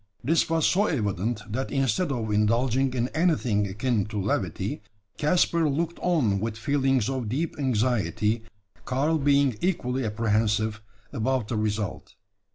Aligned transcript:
This 0.23 0.49
was 0.49 0.65
so 0.65 0.87
evident, 0.87 1.43
that 1.47 1.69
instead 1.69 2.11
of 2.11 2.31
indulging 2.31 2.95
in 2.95 3.07
anything 3.09 3.67
akin 3.67 4.05
to 4.07 4.19
levity, 4.19 4.81
Caspar 5.19 5.69
looked 5.69 5.99
on 5.99 6.39
with 6.39 6.57
feelings 6.57 7.07
of 7.07 7.29
deep 7.29 7.55
anxiety, 7.59 8.41
Karl 8.83 9.19
being 9.19 9.55
equally 9.61 10.03
apprehensive 10.03 10.81
about 11.13 11.49
the 11.49 11.55
result. 11.55 12.15